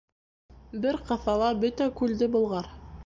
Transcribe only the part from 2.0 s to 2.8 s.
күлде болғар.